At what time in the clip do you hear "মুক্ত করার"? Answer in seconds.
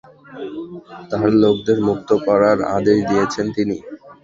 1.87-2.57